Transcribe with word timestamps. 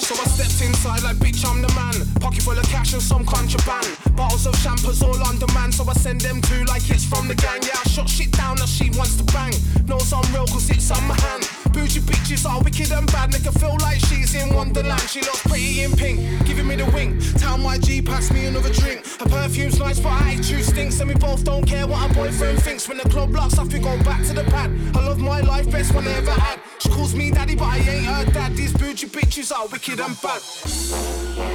So 0.00 0.14
I 0.14 0.26
stepped 0.26 0.60
inside 0.60 1.02
like, 1.04 1.16
bitch, 1.16 1.44
I'm 1.46 1.62
the 1.62 1.72
man. 1.74 1.94
Pocket 2.20 2.42
full 2.42 2.58
of 2.58 2.64
cash 2.64 2.92
and 2.94 3.02
some 3.02 3.24
contraband. 3.24 3.86
Bottles 4.16 4.46
of 4.46 4.54
champers 4.62 5.02
all 5.02 5.22
on 5.26 5.38
demand. 5.38 5.74
So 5.74 5.84
I 5.88 5.92
send 5.92 6.20
them 6.20 6.40
two 6.42 6.64
like 6.64 6.88
it's 6.90 7.04
from 7.04 7.28
the 7.28 7.34
gang. 7.34 7.62
Yeah, 7.62 7.78
I 7.78 7.88
shot 7.88 8.08
shit 8.08 8.32
down 8.32 8.56
that 8.56 8.68
she 8.68 8.90
wants 8.90 9.16
to 9.16 9.24
bang. 9.32 9.54
Knows 9.86 10.12
I'm 10.12 10.26
real 10.34 10.46
cause 10.46 10.68
it's 10.70 10.90
on 10.90 11.06
my 11.06 11.14
hand. 11.14 11.53
Bougie 11.74 12.00
bitches 12.00 12.48
are 12.48 12.62
wicked 12.62 12.92
and 12.92 13.10
bad. 13.10 13.32
Make 13.32 13.42
her 13.42 13.52
feel 13.52 13.76
like 13.80 13.98
she's 13.98 14.34
in 14.34 14.54
Wonderland. 14.54 15.02
She 15.10 15.20
looks 15.20 15.42
pretty 15.42 15.82
in 15.82 15.90
pink, 15.92 16.46
giving 16.46 16.68
me 16.68 16.76
the 16.76 16.86
wink. 16.92 17.20
Town 17.38 17.60
YG, 17.60 17.82
G, 17.82 18.00
pass 18.00 18.30
me 18.30 18.46
another 18.46 18.72
drink. 18.72 19.04
Her 19.18 19.26
perfume's 19.26 19.78
nice, 19.80 19.98
but 19.98 20.12
I 20.12 20.34
attitude 20.34 20.64
stinks. 20.64 21.00
And 21.00 21.08
we 21.08 21.16
both 21.16 21.42
don't 21.44 21.66
care 21.66 21.86
what 21.86 22.08
her 22.08 22.14
boyfriend 22.14 22.62
thinks. 22.62 22.88
When 22.88 22.98
the 22.98 23.08
club 23.08 23.34
locks 23.34 23.58
up, 23.58 23.72
we 23.72 23.80
go 23.80 24.00
back 24.04 24.24
to 24.26 24.32
the 24.32 24.44
pad. 24.44 24.70
I 24.94 25.04
love 25.04 25.18
my 25.18 25.40
life 25.40 25.68
best 25.70 25.92
one 25.92 26.06
I 26.06 26.12
ever 26.12 26.30
had. 26.30 26.60
She 26.78 26.88
calls 26.90 27.12
me 27.12 27.32
daddy, 27.32 27.56
but 27.56 27.64
I 27.64 27.78
ain't 27.78 28.06
her 28.06 28.24
dad. 28.30 28.56
These 28.56 28.72
bougie 28.74 29.08
bitches 29.08 29.50
are 29.52 29.66
wicked 29.66 29.98
and 29.98 30.16
bad. 30.22 30.42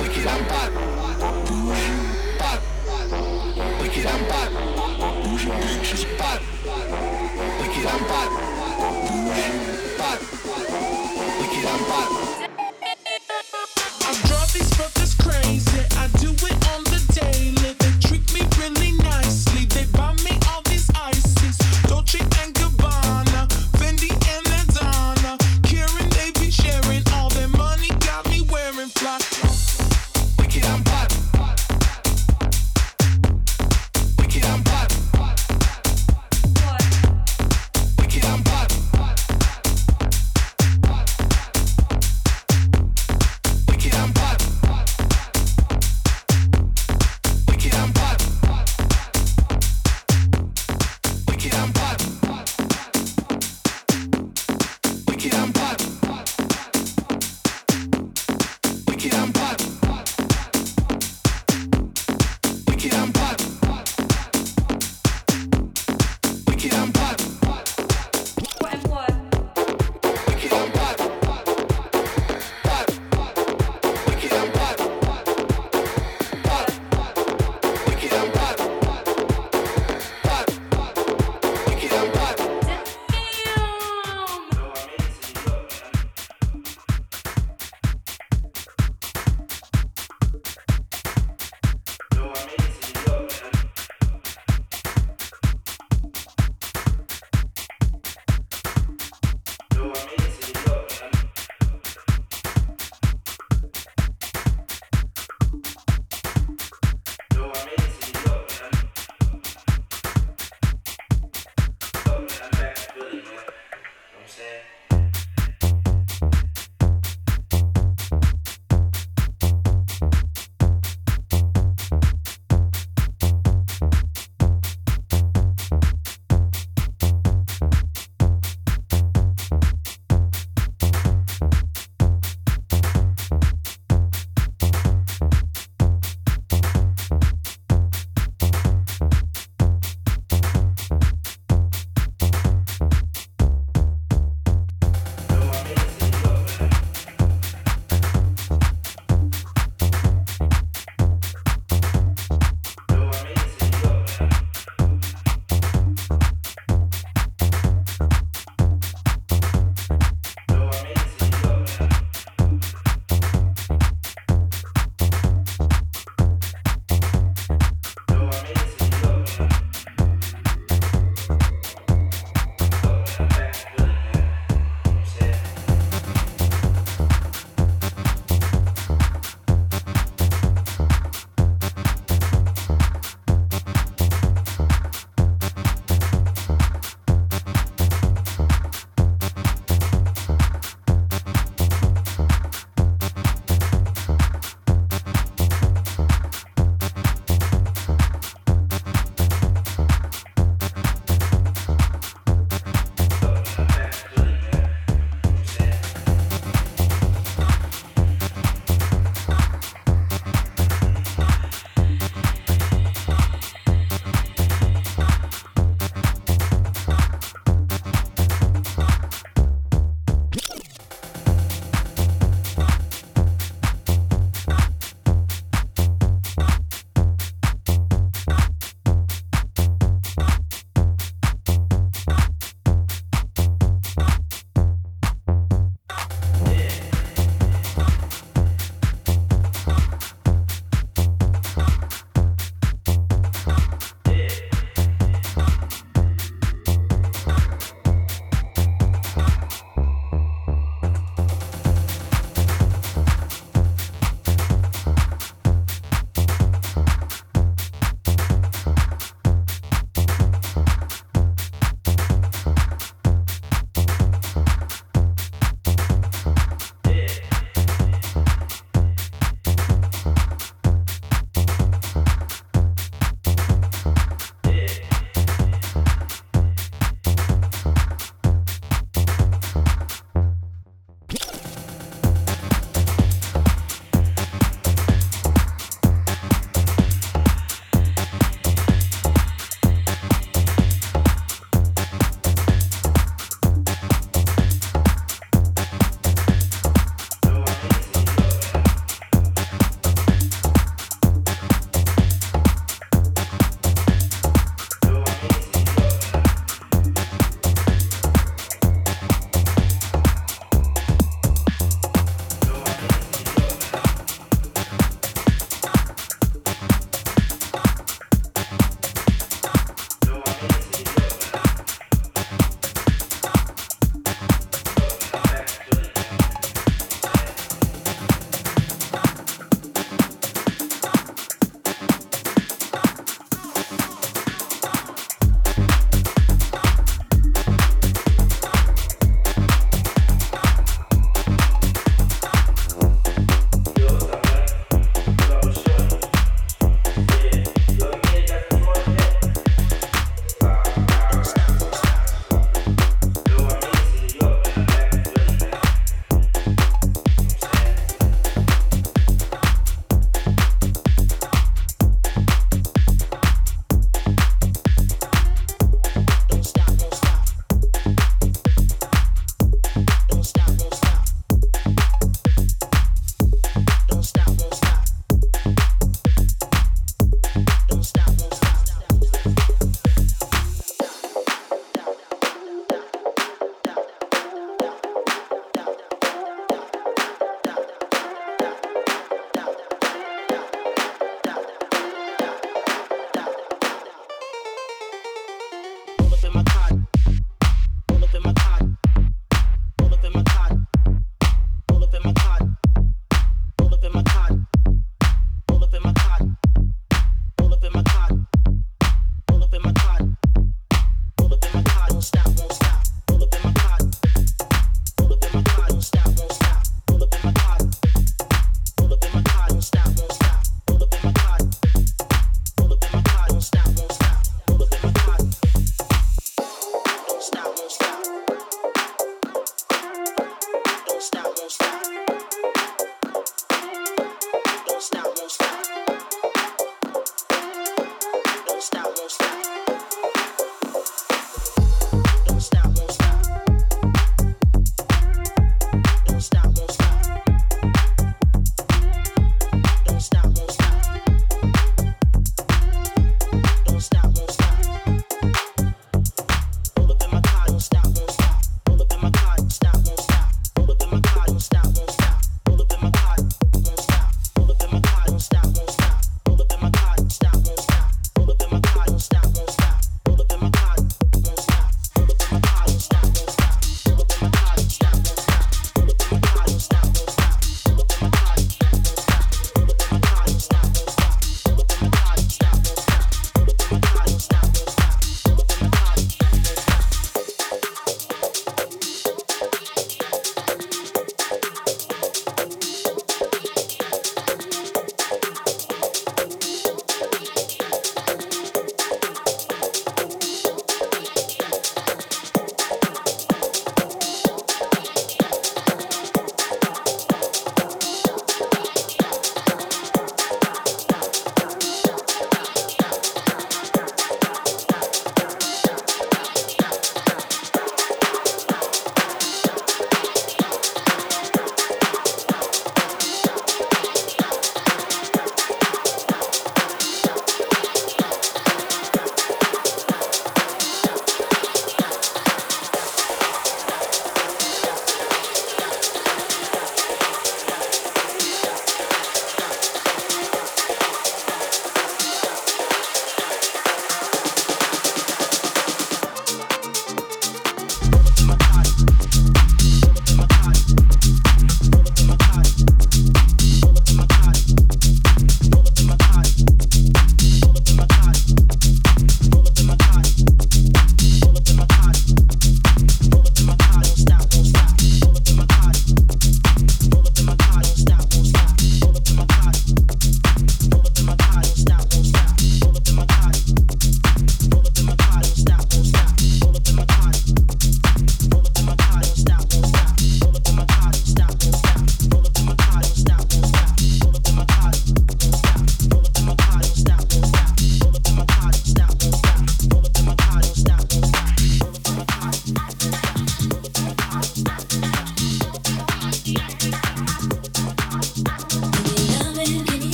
Wicked 0.00 0.26
and 0.26 0.48
bad. 0.48 0.72
Bad. 2.38 2.60
Wicked 3.80 4.06
and 4.06 4.28
bad. 4.28 4.50
Bougie 5.24 5.50
bitches 5.50 6.18
bad. 6.18 6.40
Wicked 7.60 7.86
and 7.86 8.06
bad. 8.06 8.53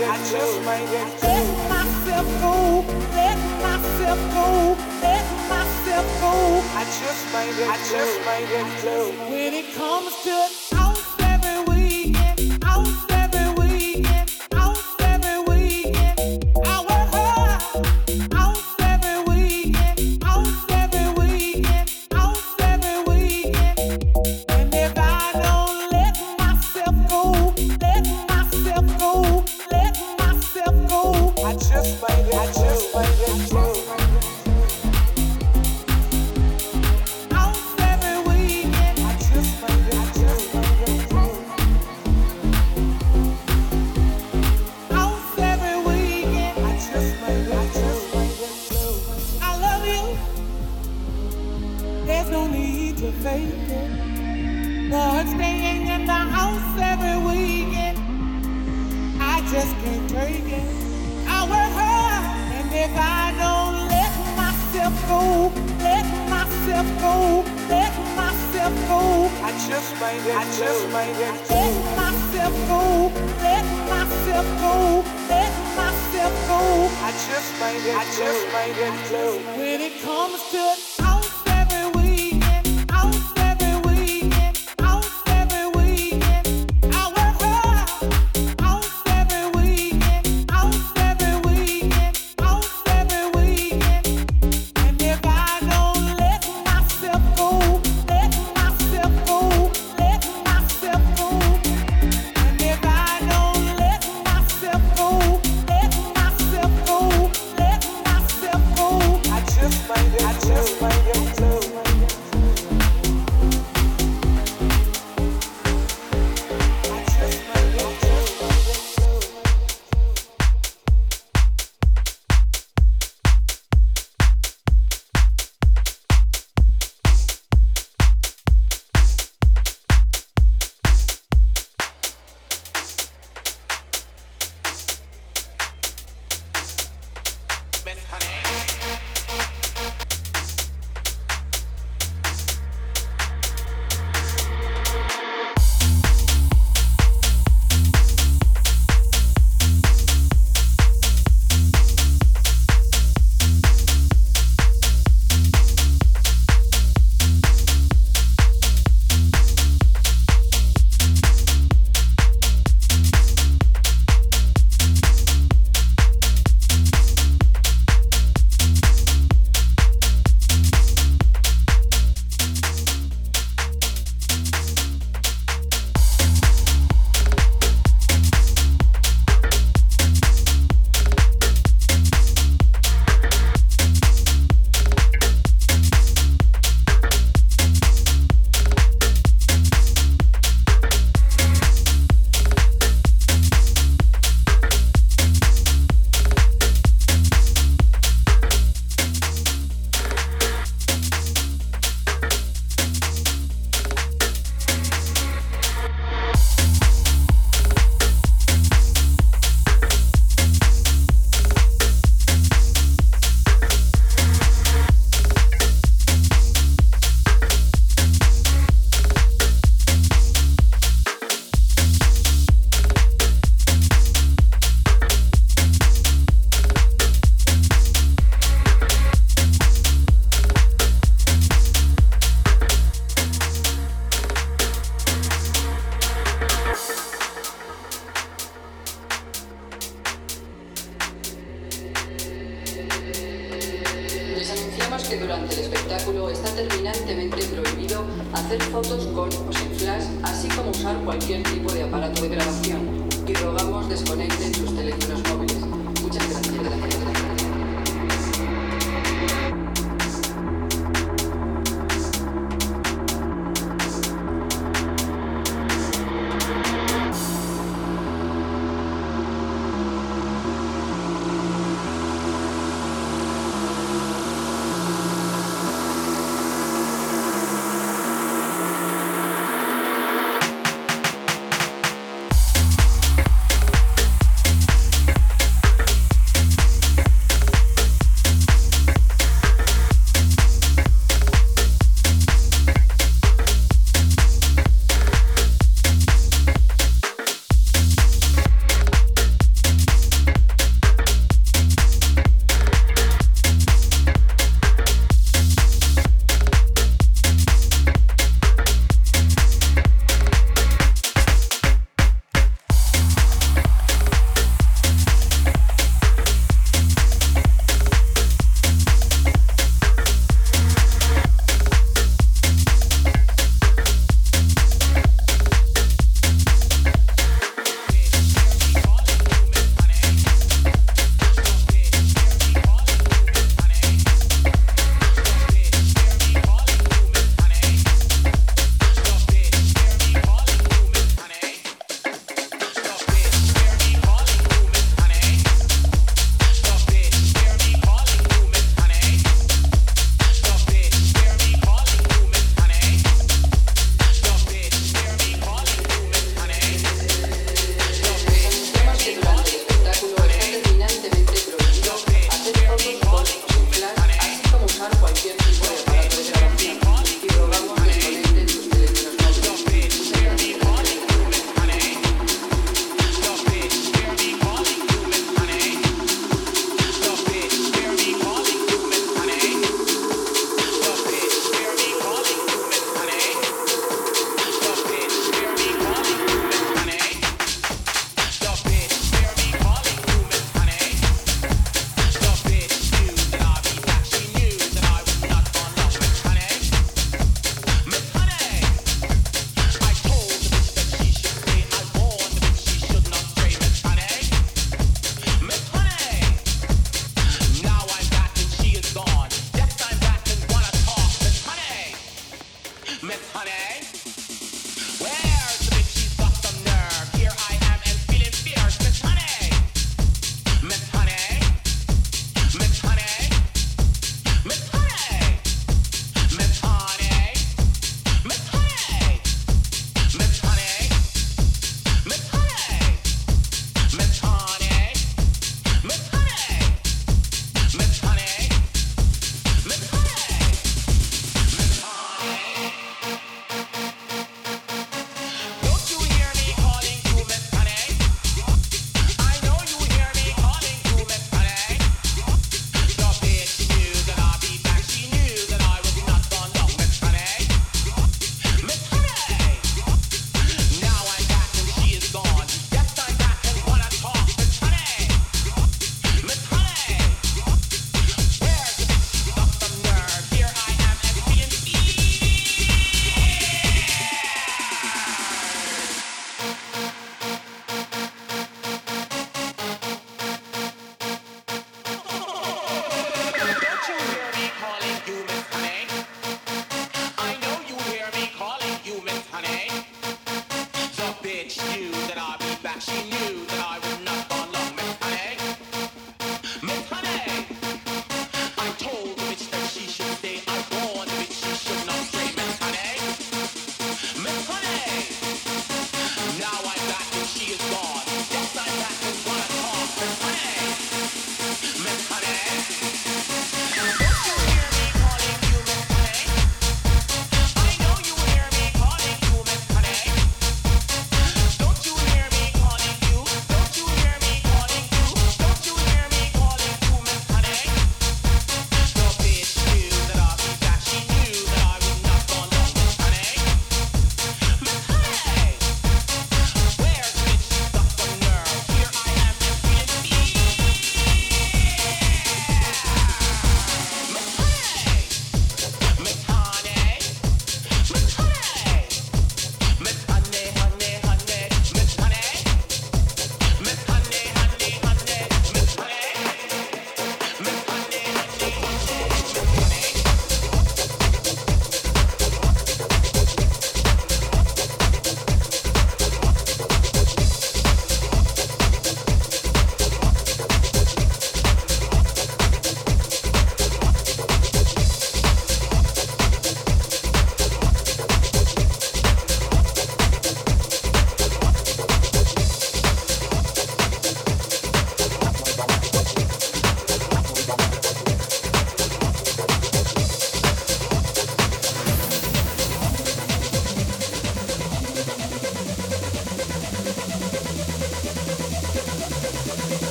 I 0.00 0.16
just 0.30 0.62
might 0.62 0.86
get. 0.90 1.22
Let 1.22 1.68
myself 1.68 2.26
go, 2.40 2.84
let 3.12 3.38
myself 3.60 4.18
go, 4.32 4.76
let 5.02 5.26
myself 5.48 6.06
go, 6.20 6.62
I 6.74 6.84
just 6.84 7.32
might 7.32 7.52
get, 7.56 7.68
I 7.68 7.76
just 7.90 8.24
might 8.24 8.46
get. 8.48 9.30
When 9.30 9.54
it 9.54 9.74
comes 9.74 10.14
to 10.22 10.67